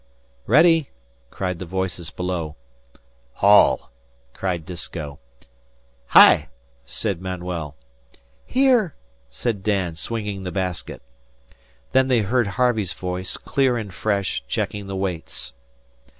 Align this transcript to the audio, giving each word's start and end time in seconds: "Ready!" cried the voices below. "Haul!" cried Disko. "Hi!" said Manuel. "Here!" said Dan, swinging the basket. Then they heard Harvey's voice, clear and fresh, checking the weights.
"Ready!" 0.47 0.89
cried 1.29 1.59
the 1.59 1.65
voices 1.67 2.09
below. 2.09 2.55
"Haul!" 3.33 3.91
cried 4.33 4.65
Disko. 4.65 5.19
"Hi!" 6.07 6.49
said 6.83 7.21
Manuel. 7.21 7.75
"Here!" 8.47 8.95
said 9.29 9.61
Dan, 9.61 9.93
swinging 9.95 10.41
the 10.41 10.51
basket. 10.51 11.03
Then 11.91 12.07
they 12.07 12.21
heard 12.23 12.47
Harvey's 12.47 12.93
voice, 12.93 13.37
clear 13.37 13.77
and 13.77 13.93
fresh, 13.93 14.43
checking 14.47 14.87
the 14.87 14.95
weights. 14.95 15.53